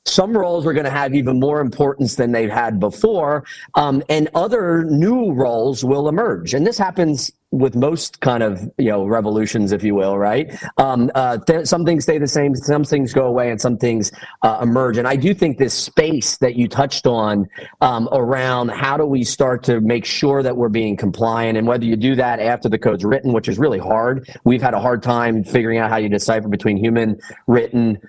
Some 0.05 0.35
roles 0.35 0.65
are 0.65 0.73
going 0.73 0.83
to 0.83 0.91
have 0.91 1.15
even 1.15 1.39
more 1.39 1.61
importance 1.61 2.15
than 2.15 2.33
they've 2.33 2.49
had 2.49 2.79
before, 2.79 3.45
um, 3.75 4.03
and 4.09 4.29
other 4.35 4.83
new 4.85 5.31
roles 5.31 5.85
will 5.85 6.09
emerge. 6.09 6.53
And 6.53 6.67
this 6.67 6.77
happens 6.77 7.31
with 7.51 7.75
most 7.75 8.19
kind 8.19 8.41
of 8.41 8.59
you 8.77 8.89
know 8.89 9.05
revolutions, 9.05 9.71
if 9.71 9.83
you 9.83 9.95
will, 9.95 10.17
right? 10.17 10.59
Um, 10.77 11.09
uh, 11.15 11.37
th- 11.37 11.67
some 11.67 11.85
things 11.85 12.03
stay 12.03 12.17
the 12.17 12.27
same, 12.27 12.53
some 12.55 12.83
things 12.83 13.13
go 13.13 13.27
away, 13.27 13.49
and 13.49 13.61
some 13.61 13.77
things 13.77 14.11
uh, 14.41 14.59
emerge. 14.61 14.97
And 14.97 15.07
I 15.07 15.15
do 15.15 15.33
think 15.33 15.57
this 15.57 15.73
space 15.73 16.37
that 16.39 16.55
you 16.55 16.67
touched 16.67 17.07
on 17.07 17.47
um, 17.79 18.09
around 18.11 18.69
how 18.69 18.97
do 18.97 19.05
we 19.05 19.23
start 19.23 19.63
to 19.63 19.79
make 19.79 20.03
sure 20.03 20.43
that 20.43 20.57
we're 20.57 20.67
being 20.69 20.97
compliant, 20.97 21.57
and 21.57 21.65
whether 21.65 21.85
you 21.85 21.95
do 21.95 22.15
that 22.15 22.39
after 22.39 22.67
the 22.67 22.79
code's 22.79 23.05
written, 23.05 23.31
which 23.31 23.47
is 23.47 23.57
really 23.57 23.79
hard. 23.79 24.27
We've 24.43 24.61
had 24.61 24.73
a 24.73 24.81
hard 24.81 25.01
time 25.01 25.45
figuring 25.45 25.77
out 25.77 25.89
how 25.89 25.97
you 25.97 26.09
decipher 26.09 26.49
between 26.49 26.75
human 26.75 27.21
written 27.47 28.01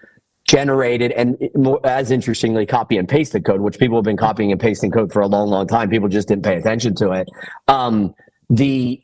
generated 0.47 1.11
and 1.13 1.37
as 1.85 2.11
interestingly 2.11 2.67
copy 2.67 2.99
and 2.99 3.09
pasted 3.09 3.45
code 3.45 3.61
which 3.61 3.79
people 3.79 3.97
have 3.97 4.05
been 4.05 4.17
copying 4.17 4.53
and 4.53 4.61
pasting 4.61 4.91
code 4.91 5.13
for 5.13 5.23
a 5.23 5.27
long 5.27 5.49
long 5.49 5.67
time 5.67 5.89
people 5.89 6.09
just 6.09 6.29
didn't 6.29 6.45
pay 6.45 6.57
attention 6.57 6.95
to 6.95 7.13
it 7.13 7.29
um, 7.69 8.15
the 8.51 9.01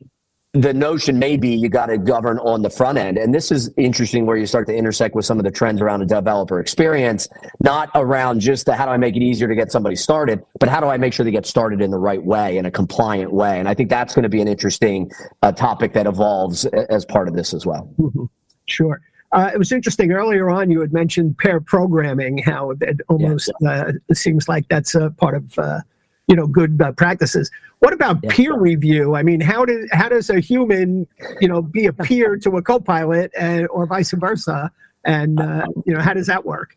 the 0.52 0.74
notion 0.74 1.18
may 1.18 1.36
be 1.36 1.54
you 1.54 1.68
got 1.68 1.86
to 1.86 1.96
govern 1.96 2.38
on 2.40 2.62
the 2.62 2.70
front 2.70 2.98
end. 2.98 3.16
And 3.18 3.32
this 3.32 3.52
is 3.52 3.70
interesting 3.76 4.26
where 4.26 4.36
you 4.36 4.46
start 4.46 4.66
to 4.66 4.74
intersect 4.74 5.14
with 5.14 5.24
some 5.24 5.38
of 5.38 5.44
the 5.44 5.50
trends 5.50 5.80
around 5.80 6.02
a 6.02 6.06
developer 6.06 6.58
experience, 6.58 7.28
not 7.60 7.88
around 7.94 8.40
just 8.40 8.66
the 8.66 8.74
how 8.74 8.86
do 8.86 8.90
I 8.90 8.96
make 8.96 9.14
it 9.14 9.22
easier 9.22 9.46
to 9.46 9.54
get 9.54 9.70
somebody 9.70 9.94
started, 9.94 10.42
but 10.58 10.68
how 10.68 10.80
do 10.80 10.88
I 10.88 10.96
make 10.96 11.12
sure 11.12 11.22
they 11.24 11.30
get 11.30 11.46
started 11.46 11.80
in 11.80 11.92
the 11.92 11.98
right 11.98 12.22
way, 12.22 12.58
in 12.58 12.66
a 12.66 12.70
compliant 12.70 13.32
way. 13.32 13.60
And 13.60 13.68
I 13.68 13.74
think 13.74 13.90
that's 13.90 14.12
going 14.12 14.24
to 14.24 14.28
be 14.28 14.40
an 14.40 14.48
interesting 14.48 15.12
uh, 15.42 15.52
topic 15.52 15.92
that 15.92 16.06
evolves 16.06 16.64
as 16.66 17.04
part 17.04 17.28
of 17.28 17.34
this 17.34 17.54
as 17.54 17.64
well. 17.64 17.88
Mm-hmm. 17.98 18.24
Sure. 18.66 19.00
Uh, 19.32 19.50
it 19.54 19.58
was 19.58 19.70
interesting 19.70 20.12
earlier 20.12 20.50
on. 20.50 20.70
You 20.70 20.80
had 20.80 20.92
mentioned 20.92 21.38
pair 21.38 21.60
programming, 21.60 22.38
how 22.38 22.70
it 22.72 23.00
almost 23.08 23.52
uh, 23.66 23.92
seems 24.12 24.48
like 24.48 24.68
that's 24.68 24.94
a 24.94 25.10
part 25.10 25.36
of 25.36 25.58
uh, 25.58 25.80
you 26.26 26.36
know 26.36 26.46
good 26.46 26.80
uh, 26.82 26.92
practices. 26.92 27.50
What 27.78 27.92
about 27.92 28.18
yeah. 28.22 28.30
peer 28.32 28.58
review? 28.58 29.14
I 29.14 29.22
mean, 29.22 29.40
how 29.40 29.64
does 29.64 29.88
how 29.92 30.08
does 30.08 30.30
a 30.30 30.40
human 30.40 31.06
you 31.40 31.48
know 31.48 31.62
be 31.62 31.86
a 31.86 31.92
peer 31.92 32.36
to 32.38 32.56
a 32.56 32.62
co-pilot 32.62 33.30
and, 33.38 33.68
or 33.68 33.86
vice 33.86 34.10
versa? 34.12 34.70
And 35.04 35.40
uh, 35.40 35.66
you 35.86 35.94
know 35.94 36.00
how 36.00 36.12
does 36.12 36.26
that 36.26 36.44
work? 36.44 36.76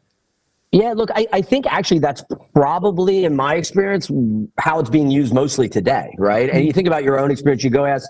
Yeah, 0.74 0.93
look, 0.93 1.12
I, 1.13 1.27
I 1.31 1.41
think 1.41 1.67
actually 1.67 2.00
that's 2.00 2.24
probably, 2.55 3.25
in 3.25 3.36
my 3.36 3.53
experience, 3.53 4.10
how 4.57 4.79
it's 4.79 4.89
being 4.89 5.12
used 5.12 5.31
mostly 5.31 5.69
today, 5.69 6.15
right? 6.17 6.50
And 6.50 6.65
you 6.65 6.74
think 6.74 6.88
about 6.88 7.03
your 7.03 7.19
own 7.19 7.29
experience, 7.29 7.63
you 7.63 7.69
go 7.69 7.86
ask, 7.86 8.10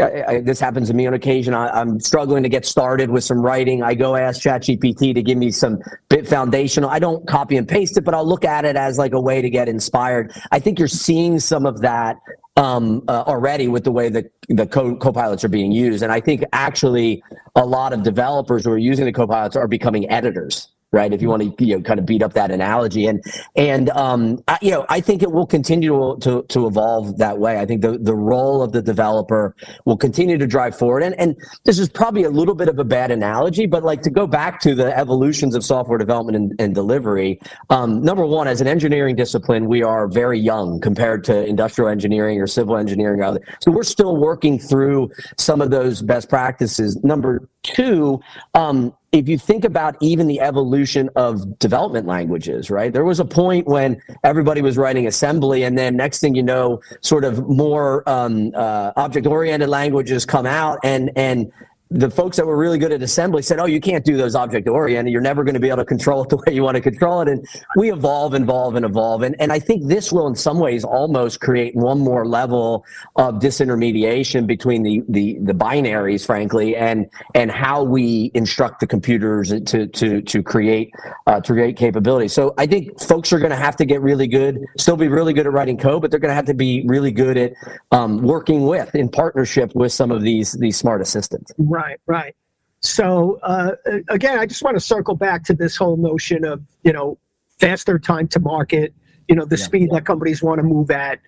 I, 0.00 0.24
I, 0.26 0.40
this 0.40 0.58
happens 0.58 0.88
to 0.88 0.94
me 0.94 1.06
on 1.06 1.14
occasion. 1.14 1.54
I, 1.54 1.80
am 1.80 2.00
struggling 2.00 2.42
to 2.42 2.48
get 2.48 2.66
started 2.66 3.10
with 3.10 3.22
some 3.22 3.40
writing. 3.40 3.82
I 3.82 3.94
go 3.94 4.16
ask 4.16 4.42
ChatGPT 4.42 5.14
to 5.14 5.22
give 5.22 5.38
me 5.38 5.52
some 5.52 5.78
bit 6.08 6.26
foundational. 6.26 6.90
I 6.90 6.98
don't 6.98 7.26
copy 7.28 7.56
and 7.56 7.68
paste 7.68 7.96
it, 7.96 8.02
but 8.02 8.12
I'll 8.12 8.26
look 8.26 8.44
at 8.44 8.64
it 8.64 8.76
as 8.76 8.98
like 8.98 9.12
a 9.12 9.20
way 9.20 9.40
to 9.40 9.48
get 9.48 9.68
inspired. 9.68 10.32
I 10.50 10.58
think 10.58 10.78
you're 10.78 10.88
seeing 10.88 11.38
some 11.38 11.64
of 11.64 11.80
that 11.82 12.18
um, 12.56 13.02
uh, 13.06 13.22
already 13.26 13.68
with 13.68 13.84
the 13.84 13.92
way 13.92 14.08
that 14.08 14.30
the 14.48 14.66
co- 14.66 14.96
pilots 14.96 15.44
are 15.44 15.48
being 15.48 15.70
used. 15.70 16.02
And 16.02 16.12
I 16.12 16.20
think 16.20 16.44
actually 16.52 17.22
a 17.54 17.64
lot 17.64 17.92
of 17.92 18.02
developers 18.02 18.64
who 18.64 18.72
are 18.72 18.78
using 18.78 19.04
the 19.04 19.12
co-pilots 19.12 19.56
are 19.56 19.68
becoming 19.68 20.10
editors 20.10 20.68
right? 20.94 21.12
If 21.12 21.20
you 21.20 21.28
want 21.28 21.42
to 21.58 21.64
you 21.64 21.76
know, 21.76 21.82
kind 21.82 21.98
of 21.98 22.06
beat 22.06 22.22
up 22.22 22.32
that 22.34 22.50
analogy, 22.52 23.06
and 23.06 23.22
and 23.56 23.90
um, 23.90 24.42
I, 24.46 24.58
you 24.62 24.70
know, 24.70 24.86
I 24.88 25.00
think 25.00 25.22
it 25.22 25.32
will 25.32 25.46
continue 25.46 25.90
to, 25.90 26.16
to, 26.20 26.42
to 26.48 26.66
evolve 26.66 27.18
that 27.18 27.38
way. 27.38 27.58
I 27.58 27.66
think 27.66 27.82
the 27.82 27.98
the 27.98 28.14
role 28.14 28.62
of 28.62 28.72
the 28.72 28.80
developer 28.80 29.56
will 29.84 29.96
continue 29.96 30.38
to 30.38 30.46
drive 30.46 30.78
forward, 30.78 31.02
and 31.02 31.18
and 31.18 31.36
this 31.64 31.78
is 31.78 31.88
probably 31.88 32.22
a 32.22 32.30
little 32.30 32.54
bit 32.54 32.68
of 32.68 32.78
a 32.78 32.84
bad 32.84 33.10
analogy, 33.10 33.66
but 33.66 33.82
like 33.82 34.02
to 34.02 34.10
go 34.10 34.26
back 34.26 34.60
to 34.60 34.74
the 34.74 34.96
evolutions 34.96 35.56
of 35.56 35.64
software 35.64 35.98
development 35.98 36.36
and, 36.36 36.54
and 36.60 36.74
delivery. 36.74 37.40
Um, 37.70 38.00
number 38.00 38.24
one, 38.24 38.46
as 38.46 38.60
an 38.60 38.68
engineering 38.68 39.16
discipline, 39.16 39.66
we 39.66 39.82
are 39.82 40.06
very 40.06 40.38
young 40.38 40.80
compared 40.80 41.24
to 41.24 41.44
industrial 41.44 41.90
engineering 41.90 42.40
or 42.40 42.46
civil 42.46 42.76
engineering, 42.76 43.20
other. 43.20 43.40
so 43.60 43.72
we're 43.72 43.82
still 43.82 44.16
working 44.16 44.60
through 44.60 45.10
some 45.38 45.60
of 45.60 45.70
those 45.70 46.02
best 46.02 46.28
practices. 46.28 47.02
Number 47.02 47.48
two. 47.64 48.20
Um, 48.54 48.94
if 49.14 49.28
you 49.28 49.38
think 49.38 49.64
about 49.64 49.96
even 50.00 50.26
the 50.26 50.40
evolution 50.40 51.08
of 51.14 51.56
development 51.60 52.04
languages, 52.08 52.68
right? 52.68 52.92
There 52.92 53.04
was 53.04 53.20
a 53.20 53.24
point 53.24 53.64
when 53.68 54.02
everybody 54.24 54.60
was 54.60 54.76
writing 54.76 55.06
assembly, 55.06 55.62
and 55.62 55.78
then 55.78 55.96
next 55.96 56.18
thing 56.18 56.34
you 56.34 56.42
know, 56.42 56.80
sort 57.00 57.24
of 57.24 57.48
more 57.48 58.06
um, 58.08 58.50
uh, 58.56 58.90
object-oriented 58.96 59.68
languages 59.68 60.26
come 60.26 60.46
out, 60.46 60.80
and 60.82 61.12
and 61.14 61.52
the 61.94 62.10
folks 62.10 62.36
that 62.36 62.46
were 62.46 62.56
really 62.56 62.78
good 62.78 62.92
at 62.92 63.02
assembly 63.02 63.42
said, 63.42 63.60
"Oh, 63.60 63.66
you 63.66 63.80
can't 63.80 64.04
do 64.04 64.16
those 64.16 64.34
object 64.34 64.68
oriented. 64.68 65.12
You're 65.12 65.22
never 65.22 65.44
going 65.44 65.54
to 65.54 65.60
be 65.60 65.68
able 65.68 65.78
to 65.78 65.84
control 65.84 66.22
it 66.24 66.28
the 66.28 66.36
way 66.36 66.52
you 66.52 66.62
want 66.62 66.76
to 66.76 66.80
control 66.80 67.20
it." 67.22 67.28
And 67.28 67.46
we 67.76 67.92
evolve, 67.92 68.34
evolve, 68.34 68.74
and 68.74 68.84
evolve. 68.84 69.22
And 69.22 69.36
and 69.40 69.52
I 69.52 69.58
think 69.58 69.86
this 69.86 70.12
will, 70.12 70.26
in 70.26 70.34
some 70.34 70.58
ways, 70.58 70.84
almost 70.84 71.40
create 71.40 71.74
one 71.76 72.00
more 72.00 72.26
level 72.26 72.84
of 73.16 73.36
disintermediation 73.36 74.46
between 74.46 74.82
the 74.82 75.02
the 75.08 75.38
the 75.40 75.52
binaries, 75.52 76.26
frankly, 76.26 76.74
and 76.76 77.08
and 77.34 77.50
how 77.50 77.82
we 77.82 78.30
instruct 78.34 78.80
the 78.80 78.86
computers 78.86 79.48
to 79.50 79.86
to 79.86 80.20
to 80.22 80.42
create 80.42 80.92
uh, 81.26 81.40
to 81.40 81.52
create 81.52 81.76
capability. 81.76 82.28
So 82.28 82.54
I 82.58 82.66
think 82.66 83.00
folks 83.00 83.32
are 83.32 83.38
going 83.38 83.50
to 83.50 83.56
have 83.56 83.76
to 83.76 83.84
get 83.84 84.00
really 84.00 84.26
good, 84.26 84.58
still 84.78 84.96
be 84.96 85.08
really 85.08 85.32
good 85.32 85.46
at 85.46 85.52
writing 85.52 85.78
code, 85.78 86.02
but 86.02 86.10
they're 86.10 86.20
going 86.20 86.30
to 86.30 86.34
have 86.34 86.46
to 86.46 86.54
be 86.54 86.84
really 86.86 87.12
good 87.12 87.36
at 87.36 87.52
um, 87.92 88.22
working 88.22 88.66
with, 88.66 88.94
in 88.94 89.08
partnership 89.08 89.74
with 89.74 89.92
some 89.92 90.10
of 90.10 90.22
these 90.22 90.52
these 90.52 90.76
smart 90.76 91.00
assistants. 91.00 91.52
Right, 91.58 91.83
right. 91.84 92.00
Right. 92.06 92.36
So 92.80 93.38
uh, 93.42 93.72
again, 94.08 94.38
I 94.38 94.46
just 94.46 94.62
want 94.62 94.76
to 94.76 94.80
circle 94.80 95.14
back 95.14 95.44
to 95.44 95.54
this 95.54 95.76
whole 95.76 95.96
notion 95.96 96.44
of 96.44 96.62
you 96.82 96.92
know 96.92 97.18
faster 97.58 97.98
time 97.98 98.28
to 98.28 98.40
market, 98.40 98.92
you 99.28 99.34
know 99.34 99.44
the 99.44 99.56
yeah, 99.56 99.64
speed 99.64 99.88
yeah. 99.90 99.98
that 99.98 100.06
companies 100.06 100.42
want 100.42 100.58
to 100.58 100.62
move 100.62 100.90
at, 100.90 101.18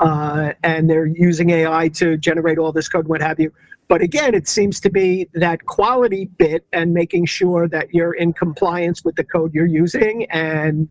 uh, 0.00 0.52
and 0.62 0.88
they're 0.90 1.06
using 1.06 1.50
AI 1.50 1.88
to 1.88 2.18
generate 2.18 2.58
all 2.58 2.72
this 2.72 2.88
code, 2.88 3.08
what 3.08 3.22
have 3.22 3.40
you. 3.40 3.52
But 3.88 4.02
again, 4.02 4.34
it 4.34 4.46
seems 4.46 4.80
to 4.80 4.90
be 4.90 5.28
that 5.32 5.64
quality 5.64 6.26
bit 6.26 6.66
and 6.74 6.92
making 6.92 7.24
sure 7.24 7.66
that 7.68 7.94
you're 7.94 8.12
in 8.12 8.34
compliance 8.34 9.02
with 9.02 9.16
the 9.16 9.24
code 9.24 9.54
you're 9.54 9.66
using 9.66 10.26
and 10.30 10.88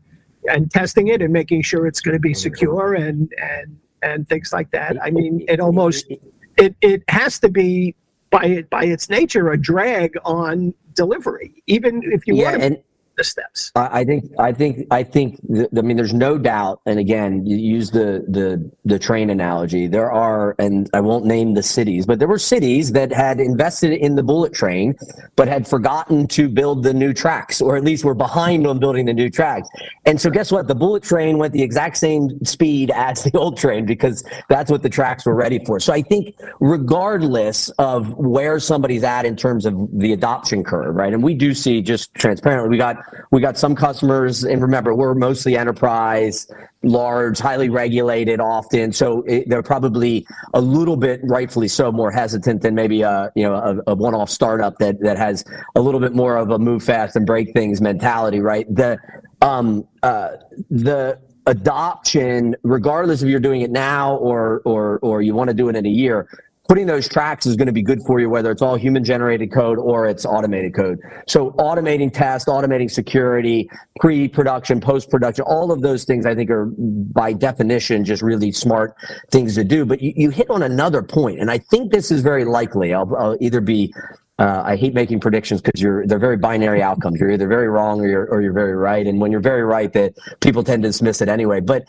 and 0.49 0.71
testing 0.71 1.09
it 1.09 1.21
and 1.21 1.31
making 1.31 1.61
sure 1.61 1.85
it's 1.85 2.01
going 2.01 2.13
to 2.13 2.19
be 2.19 2.33
secure 2.33 2.95
and 2.95 3.31
and 3.39 3.77
and 4.01 4.27
things 4.27 4.51
like 4.51 4.71
that. 4.71 4.97
I 5.01 5.11
mean, 5.11 5.45
it 5.47 5.59
almost 5.59 6.11
it 6.57 6.75
it 6.81 7.03
has 7.07 7.39
to 7.39 7.49
be 7.49 7.95
by 8.29 8.63
by 8.69 8.83
its 8.83 9.09
nature 9.09 9.51
a 9.51 9.57
drag 9.57 10.17
on 10.25 10.73
delivery, 10.93 11.63
even 11.67 12.01
if 12.03 12.27
you 12.27 12.35
yeah, 12.35 12.51
want 12.51 12.61
to 12.61 12.83
the 13.17 13.23
steps. 13.23 13.71
I 13.75 14.03
think 14.05 14.31
I 14.39 14.53
think 14.53 14.87
I 14.91 15.03
think 15.03 15.39
I 15.75 15.81
mean 15.81 15.97
there's 15.97 16.13
no 16.13 16.37
doubt 16.37 16.81
and 16.85 16.99
again 16.99 17.45
you 17.45 17.57
use 17.57 17.91
the 17.91 18.23
the 18.27 18.69
the 18.85 18.99
train 18.99 19.29
analogy 19.29 19.87
there 19.87 20.11
are 20.11 20.55
and 20.59 20.89
I 20.93 21.01
won't 21.01 21.25
name 21.25 21.55
the 21.55 21.63
cities 21.63 22.05
but 22.05 22.19
there 22.19 22.27
were 22.27 22.39
cities 22.39 22.91
that 22.93 23.11
had 23.11 23.39
invested 23.39 23.91
in 23.91 24.15
the 24.15 24.23
bullet 24.23 24.53
train 24.53 24.95
but 25.35 25.47
had 25.47 25.67
forgotten 25.67 26.27
to 26.27 26.47
build 26.47 26.83
the 26.83 26.93
new 26.93 27.13
tracks 27.13 27.59
or 27.59 27.75
at 27.75 27.83
least 27.83 28.05
were 28.05 28.13
behind 28.13 28.67
on 28.67 28.79
building 28.79 29.05
the 29.05 29.13
new 29.13 29.29
tracks. 29.29 29.67
And 30.05 30.21
so 30.21 30.29
guess 30.29 30.51
what? 30.51 30.67
The 30.67 30.75
bullet 30.75 31.03
train 31.03 31.37
went 31.37 31.53
the 31.53 31.63
exact 31.63 31.97
same 31.97 32.43
speed 32.45 32.91
as 32.91 33.23
the 33.23 33.37
old 33.37 33.57
train 33.57 33.85
because 33.85 34.23
that's 34.47 34.69
what 34.69 34.83
the 34.83 34.89
tracks 34.89 35.25
were 35.25 35.35
ready 35.35 35.63
for. 35.65 35.79
So 35.79 35.91
I 35.91 36.01
think 36.03 36.35
regardless 36.59 37.69
of 37.79 38.13
where 38.13 38.59
somebody's 38.59 39.03
at 39.03 39.25
in 39.25 39.35
terms 39.35 39.65
of 39.65 39.75
the 39.91 40.13
adoption 40.13 40.63
curve 40.63 40.95
right 40.95 41.13
and 41.13 41.23
we 41.23 41.33
do 41.33 41.53
see 41.53 41.81
just 41.81 42.13
transparently 42.13 42.69
we 42.69 42.77
got 42.77 42.97
we 43.31 43.41
got 43.41 43.57
some 43.57 43.75
customers, 43.75 44.43
and 44.43 44.61
remember, 44.61 44.93
we're 44.93 45.13
mostly 45.13 45.57
enterprise, 45.57 46.47
large, 46.83 47.39
highly 47.39 47.69
regulated 47.69 48.39
often. 48.39 48.91
So 48.91 49.23
it, 49.23 49.49
they're 49.49 49.63
probably 49.63 50.25
a 50.53 50.61
little 50.61 50.97
bit, 50.97 51.21
rightfully 51.23 51.67
so, 51.67 51.91
more 51.91 52.11
hesitant 52.11 52.61
than 52.61 52.75
maybe 52.75 53.01
a 53.01 53.31
you 53.35 53.43
know 53.43 53.55
a, 53.55 53.91
a 53.91 53.95
one-off 53.95 54.29
startup 54.29 54.77
that 54.79 54.99
that 55.01 55.17
has 55.17 55.43
a 55.75 55.81
little 55.81 55.99
bit 55.99 56.13
more 56.13 56.37
of 56.37 56.51
a 56.51 56.59
move 56.59 56.83
fast 56.83 57.15
and 57.15 57.25
break 57.25 57.53
things 57.53 57.81
mentality, 57.81 58.39
right? 58.39 58.65
The 58.73 58.97
um 59.41 59.87
uh 60.03 60.29
the 60.69 61.19
adoption, 61.47 62.55
regardless 62.63 63.21
if 63.21 63.29
you're 63.29 63.39
doing 63.39 63.61
it 63.61 63.71
now 63.71 64.15
or 64.17 64.61
or 64.65 64.99
or 64.99 65.21
you 65.21 65.33
want 65.33 65.49
to 65.49 65.53
do 65.53 65.69
it 65.69 65.75
in 65.75 65.85
a 65.85 65.89
year, 65.89 66.27
putting 66.67 66.85
those 66.85 67.07
tracks 67.07 67.45
is 67.45 67.55
going 67.55 67.67
to 67.67 67.73
be 67.73 67.81
good 67.81 68.01
for 68.03 68.19
you, 68.19 68.29
whether 68.29 68.51
it's 68.51 68.61
all 68.61 68.75
human 68.75 69.03
generated 69.03 69.51
code 69.51 69.77
or 69.77 70.07
it's 70.07 70.25
automated 70.25 70.75
code. 70.75 70.99
So 71.27 71.51
automating 71.51 72.11
test, 72.11 72.47
automating 72.47 72.91
security, 72.91 73.69
pre-production, 73.99 74.81
post-production, 74.81 75.45
all 75.45 75.71
of 75.71 75.81
those 75.81 76.03
things 76.03 76.25
I 76.25 76.35
think 76.35 76.49
are 76.49 76.65
by 76.77 77.33
definition 77.33 78.03
just 78.03 78.21
really 78.21 78.51
smart 78.51 78.95
things 79.31 79.55
to 79.55 79.63
do. 79.63 79.85
But 79.85 80.01
you, 80.01 80.13
you 80.15 80.29
hit 80.29 80.49
on 80.49 80.63
another 80.63 81.01
point, 81.01 81.39
and 81.39 81.49
I 81.49 81.57
think 81.57 81.91
this 81.91 82.11
is 82.11 82.21
very 82.21 82.45
likely. 82.45 82.93
I'll, 82.93 83.15
I'll 83.15 83.37
either 83.39 83.61
be 83.61 83.93
uh, 84.39 84.61
I 84.63 84.75
hate 84.75 84.93
making 84.93 85.19
predictions 85.19 85.61
because 85.61 85.81
you're 85.81 86.05
they're 86.05 86.19
very 86.19 86.37
binary 86.37 86.81
outcomes. 86.81 87.19
You're 87.19 87.31
either 87.31 87.47
very 87.47 87.67
wrong 87.67 88.01
or 88.01 88.07
you're 88.07 88.25
or 88.27 88.41
you're 88.41 88.53
very 88.53 88.75
right. 88.75 89.05
And 89.07 89.19
when 89.19 89.31
you're 89.31 89.41
very 89.41 89.63
right, 89.63 89.91
that 89.93 90.13
people 90.41 90.63
tend 90.63 90.83
to 90.83 90.89
dismiss 90.89 91.21
it 91.21 91.29
anyway. 91.29 91.59
But 91.59 91.85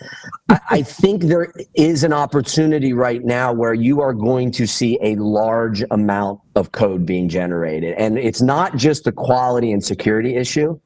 I, 0.48 0.58
I 0.70 0.82
think 0.82 1.24
there 1.24 1.52
is 1.74 2.04
an 2.04 2.14
opportunity 2.14 2.94
right 2.94 3.22
now 3.22 3.52
where 3.52 3.74
you 3.74 4.00
are 4.00 4.14
going 4.14 4.50
to 4.52 4.66
see 4.66 4.98
a 5.02 5.16
large 5.16 5.84
amount 5.90 6.40
of 6.54 6.72
code 6.72 7.04
being 7.04 7.28
generated, 7.28 7.94
and 7.98 8.18
it's 8.18 8.40
not 8.40 8.76
just 8.76 9.06
a 9.06 9.12
quality 9.12 9.70
and 9.70 9.84
security 9.84 10.34
issue 10.34 10.80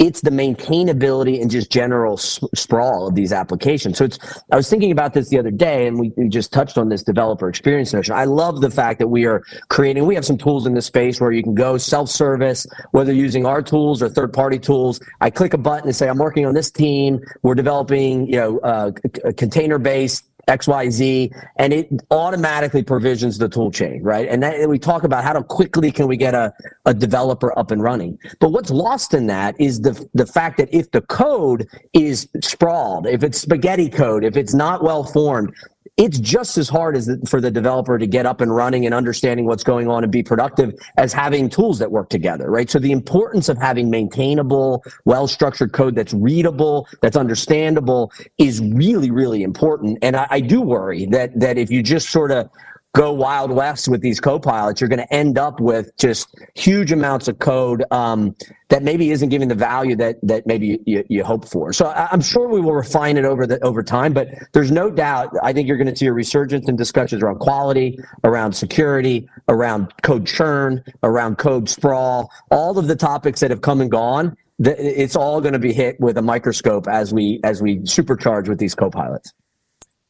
it's 0.00 0.22
the 0.22 0.30
maintainability 0.30 1.42
and 1.42 1.50
just 1.50 1.70
general 1.70 2.16
sprawl 2.16 3.06
of 3.06 3.14
these 3.14 3.34
applications. 3.34 3.98
So 3.98 4.06
it's, 4.06 4.18
I 4.50 4.56
was 4.56 4.68
thinking 4.68 4.92
about 4.92 5.12
this 5.12 5.28
the 5.28 5.38
other 5.38 5.50
day 5.50 5.86
and 5.86 6.00
we, 6.00 6.10
we, 6.16 6.30
just 6.30 6.52
touched 6.52 6.78
on 6.78 6.88
this 6.88 7.02
developer 7.02 7.50
experience 7.50 7.92
notion. 7.92 8.14
I 8.14 8.24
love 8.24 8.62
the 8.62 8.70
fact 8.70 8.98
that 9.00 9.08
we 9.08 9.26
are 9.26 9.42
creating, 9.68 10.06
we 10.06 10.14
have 10.14 10.24
some 10.24 10.38
tools 10.38 10.66
in 10.66 10.72
this 10.72 10.86
space 10.86 11.20
where 11.20 11.32
you 11.32 11.42
can 11.42 11.54
go 11.54 11.76
self-service, 11.76 12.66
whether 12.92 13.12
using 13.12 13.44
our 13.44 13.60
tools 13.60 14.00
or 14.00 14.08
third 14.08 14.32
party 14.32 14.58
tools. 14.58 15.00
I 15.20 15.28
click 15.28 15.52
a 15.52 15.58
button 15.58 15.88
and 15.88 15.94
say, 15.94 16.08
I'm 16.08 16.18
working 16.18 16.46
on 16.46 16.54
this 16.54 16.70
team. 16.70 17.20
We're 17.42 17.54
developing, 17.54 18.26
you 18.26 18.36
know, 18.36 18.58
uh, 18.60 18.92
container 19.36 19.78
based 19.78 20.29
XYZ, 20.50 21.30
and 21.56 21.72
it 21.72 21.88
automatically 22.10 22.82
provisions 22.82 23.38
the 23.38 23.48
tool 23.48 23.70
chain, 23.70 24.02
right? 24.02 24.28
And 24.28 24.42
that, 24.42 24.68
we 24.68 24.78
talk 24.78 25.04
about 25.04 25.24
how 25.24 25.40
quickly 25.42 25.90
can 25.90 26.06
we 26.06 26.16
get 26.16 26.34
a, 26.34 26.52
a 26.84 26.92
developer 26.92 27.56
up 27.58 27.70
and 27.70 27.82
running. 27.82 28.18
But 28.40 28.50
what's 28.50 28.70
lost 28.70 29.14
in 29.14 29.26
that 29.28 29.54
is 29.60 29.80
the, 29.80 30.08
the 30.14 30.26
fact 30.26 30.58
that 30.58 30.68
if 30.72 30.90
the 30.90 31.02
code 31.02 31.68
is 31.92 32.28
sprawled, 32.42 33.06
if 33.06 33.22
it's 33.22 33.40
spaghetti 33.40 33.88
code, 33.88 34.24
if 34.24 34.36
it's 34.36 34.54
not 34.54 34.82
well 34.82 35.04
formed, 35.04 35.54
it's 35.96 36.18
just 36.18 36.56
as 36.58 36.68
hard 36.68 36.96
as 36.96 37.06
the, 37.06 37.18
for 37.26 37.40
the 37.40 37.50
developer 37.50 37.98
to 37.98 38.06
get 38.06 38.26
up 38.26 38.40
and 38.40 38.54
running 38.54 38.86
and 38.86 38.94
understanding 38.94 39.46
what's 39.46 39.64
going 39.64 39.88
on 39.88 40.02
and 40.02 40.10
be 40.10 40.22
productive 40.22 40.74
as 40.96 41.12
having 41.12 41.48
tools 41.48 41.78
that 41.78 41.90
work 41.90 42.08
together, 42.08 42.50
right? 42.50 42.70
So 42.70 42.78
the 42.78 42.92
importance 42.92 43.48
of 43.48 43.58
having 43.58 43.90
maintainable, 43.90 44.84
well-structured 45.04 45.72
code 45.72 45.94
that's 45.94 46.14
readable, 46.14 46.88
that's 47.02 47.16
understandable 47.16 48.12
is 48.38 48.60
really, 48.60 49.10
really 49.10 49.42
important. 49.42 49.98
And 50.02 50.16
I, 50.16 50.26
I 50.30 50.40
do 50.40 50.60
worry 50.60 51.06
that 51.06 51.38
that 51.38 51.58
if 51.58 51.70
you 51.70 51.82
just 51.82 52.10
sort 52.10 52.30
of 52.30 52.48
go 52.92 53.12
wild 53.12 53.52
west 53.52 53.88
with 53.88 54.00
these 54.00 54.18
co-pilots, 54.18 54.80
you're 54.80 54.88
going 54.88 55.00
to 55.00 55.14
end 55.14 55.38
up 55.38 55.60
with 55.60 55.96
just 55.96 56.28
huge 56.54 56.90
amounts 56.90 57.28
of 57.28 57.38
code 57.38 57.84
um, 57.92 58.34
that 58.68 58.82
maybe 58.82 59.10
isn't 59.10 59.28
giving 59.28 59.48
the 59.48 59.54
value 59.54 59.94
that 59.96 60.16
that 60.22 60.46
maybe 60.46 60.80
you, 60.86 61.04
you 61.08 61.24
hope 61.24 61.46
for. 61.46 61.72
So 61.72 61.86
I, 61.86 62.12
am 62.12 62.20
sure 62.20 62.48
we 62.48 62.60
will 62.60 62.74
refine 62.74 63.16
it 63.16 63.24
over 63.24 63.46
the 63.46 63.62
over 63.64 63.82
time, 63.82 64.12
but 64.12 64.28
there's 64.52 64.70
no 64.70 64.90
doubt. 64.90 65.32
I 65.42 65.52
think 65.52 65.68
you're 65.68 65.76
going 65.76 65.92
to 65.92 65.96
see 65.96 66.06
a 66.06 66.12
resurgence 66.12 66.68
in 66.68 66.76
discussions 66.76 67.22
around 67.22 67.38
quality, 67.38 67.98
around 68.24 68.52
security, 68.52 69.28
around 69.48 69.92
code 70.02 70.26
churn, 70.26 70.82
around 71.02 71.38
code 71.38 71.68
sprawl, 71.68 72.30
all 72.50 72.78
of 72.78 72.88
the 72.88 72.96
topics 72.96 73.40
that 73.40 73.50
have 73.50 73.60
come 73.60 73.80
and 73.80 73.90
gone 73.90 74.36
it's 74.62 75.16
all 75.16 75.40
going 75.40 75.54
to 75.54 75.58
be 75.58 75.72
hit 75.72 75.98
with 76.00 76.18
a 76.18 76.22
microscope 76.22 76.86
as 76.86 77.14
we 77.14 77.40
as 77.44 77.62
we 77.62 77.78
supercharge 77.78 78.46
with 78.48 78.58
these 78.58 78.74
co-pilots. 78.74 79.32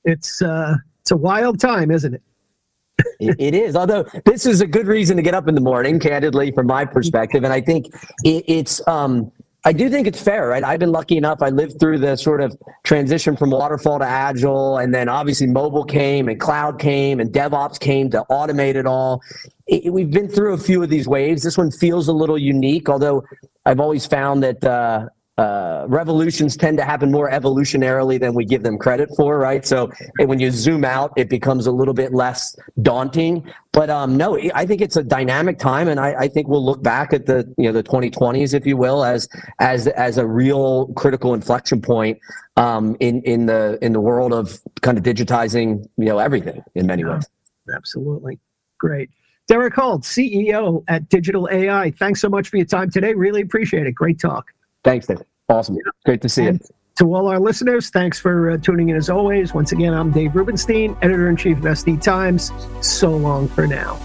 It's 0.05 0.43
uh, 0.43 0.75
it's 1.01 1.11
a 1.11 1.17
wild 1.17 1.61
time, 1.61 1.91
isn't 1.91 2.15
it? 2.15 2.23
It, 3.21 3.55
is. 3.55 3.77
Although 3.77 4.05
this 4.25 4.47
is 4.47 4.61
a 4.61 4.67
good 4.67 4.87
reason 4.87 5.17
to 5.17 5.23
get 5.23 5.35
up 5.35 5.49
in 5.49 5.55
the 5.55 5.61
morning, 5.61 5.99
candidly, 5.99 6.53
from 6.53 6.67
my 6.67 6.85
perspective, 6.85 7.45
and 7.45 7.53
I 7.53 7.61
think 7.61 7.87
it, 8.25 8.45
it's. 8.47 8.87
Um, 8.87 9.33
I 9.63 9.75
do 9.75 9.91
think 9.91 10.07
it's 10.07 10.23
fair, 10.23 10.49
right? 10.49 10.65
I've 10.65 10.81
been 10.81 10.91
lucky 10.91 11.19
enough. 11.19 11.43
I 11.43 11.51
lived 11.51 11.81
through 11.81 11.99
the 11.99 12.17
sort 12.17 12.41
of 12.41 12.57
transition 12.83 13.37
from 13.37 13.51
waterfall 13.51 13.99
to 13.99 14.07
agile, 14.07 14.79
and 14.79 14.95
then 14.95 15.07
obviously 15.11 15.49
mobile 15.49 15.85
came, 15.85 16.29
and 16.29 16.41
cloud 16.41 16.79
came, 16.79 17.21
and 17.21 17.31
DevOps 17.31 17.79
came 17.79 18.09
to 18.11 18.25
automate 18.31 18.75
it 18.75 18.87
all. 18.87 19.21
It, 19.67 19.93
we've 19.93 20.11
been 20.11 20.31
through 20.31 20.55
a 20.55 20.59
few 20.59 20.83
of 20.83 20.89
these 20.89 21.07
waves. 21.07 21.43
This 21.43 21.59
one 21.59 21.71
feels 21.71 22.09
a 22.09 22.13
little 22.15 22.39
unique, 22.39 22.89
although 22.89 23.23
I've 23.67 23.81
always 23.81 24.07
found 24.07 24.43
that 24.43 24.65
uh, 24.65 25.09
uh, 25.41 25.87
revolutions 25.89 26.55
tend 26.55 26.77
to 26.77 26.85
happen 26.85 27.11
more 27.11 27.31
evolutionarily 27.31 28.21
than 28.21 28.35
we 28.35 28.45
give 28.45 28.63
them 28.63 28.77
credit 28.77 29.09
for, 29.17 29.39
right? 29.39 29.65
So 29.65 29.91
when 30.19 30.39
you 30.39 30.51
zoom 30.51 30.85
out, 30.85 31.15
it 31.17 31.31
becomes 31.31 31.67
a 31.67 31.73
little 31.73 31.95
bit 31.95 32.13
less 32.13 32.55
daunting. 32.83 33.51
But 33.73 33.89
um, 33.89 34.19
no, 34.19 34.39
I 34.55 34.67
think 34.67 34.83
it's 34.83 34.97
a 34.97 35.03
dynamic 35.03 35.59
time, 35.59 35.89
and 35.89 35.99
I, 35.99 36.13
I, 36.13 36.29
think 36.29 36.49
we'll 36.49 36.63
look 36.63 36.83
back 36.83 37.15
at 37.15 37.25
the 37.25 37.51
you 37.57 37.65
know 37.65 37.73
the 37.73 37.83
2020s, 37.83 38.53
if 38.53 38.67
you 38.67 38.77
will, 38.77 39.03
as 39.03 39.31
as 39.61 39.87
as 39.87 40.19
a 40.19 40.27
real 40.27 40.89
critical 40.89 41.33
inflection 41.33 41.81
point 41.81 42.19
um, 42.59 42.95
in 43.01 43.23
in 43.23 43.47
the 43.47 43.79
in 43.81 43.95
the 43.95 44.01
world 44.01 44.35
of 44.35 44.61
kind 44.83 44.99
of 44.99 45.05
digitizing 45.05 45.89
you 45.97 46.05
know 46.05 46.19
everything 46.19 46.63
in 46.75 46.87
many 46.87 47.03
ways. 47.03 47.27
Absolutely, 47.75 48.39
great. 48.77 49.09
Derek 49.47 49.75
Holt, 49.75 50.03
CEO 50.03 50.85
at 50.89 51.09
Digital.ai. 51.09 51.93
Thanks 51.93 52.21
so 52.21 52.29
much 52.29 52.51
for 52.51 52.59
your 52.59 52.67
time 52.67 52.91
today. 52.91 53.15
Really 53.15 53.41
appreciate 53.41 53.87
it. 53.87 53.93
Great 53.93 54.21
talk. 54.21 54.51
Thanks, 54.85 55.07
Dave. 55.07 55.30
Awesome. 55.51 55.77
Great 56.05 56.23
to 56.23 56.29
see 56.29 56.47
and 56.47 56.61
you. 56.61 56.67
To 56.99 57.15
all 57.15 57.29
our 57.29 57.41
listeners, 57.41 57.91
thanks 57.91 58.19
for 58.19 58.51
uh, 58.51 58.57
tuning 58.59 58.91
in 58.91 58.97
as 58.97 59.09
always. 59.11 59.55
Once 59.55 59.73
again, 59.73 59.95
I'm 59.95 60.13
Dave 60.13 60.35
Rubinstein, 60.35 60.97
editor 61.03 61.29
in 61.29 61.37
chief 61.37 61.59
of 61.59 61.65
SD 61.65 62.03
Times. 62.03 62.53
So 62.83 63.11
long 63.11 63.49
for 63.49 63.67
now. 63.67 63.99